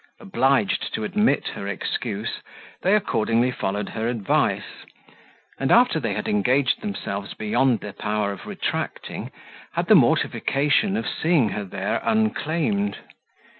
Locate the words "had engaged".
6.15-6.81